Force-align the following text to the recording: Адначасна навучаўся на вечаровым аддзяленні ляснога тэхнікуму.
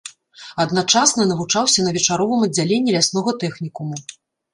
Адначасна 0.61 1.25
навучаўся 1.31 1.85
на 1.87 1.91
вечаровым 1.97 2.39
аддзяленні 2.47 2.95
ляснога 2.97 3.31
тэхнікуму. 3.45 3.95